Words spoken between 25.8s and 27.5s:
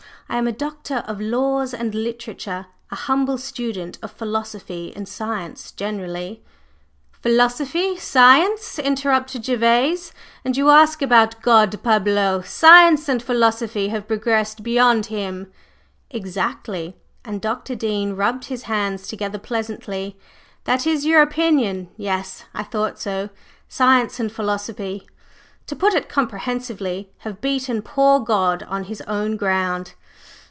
it comprehensively, have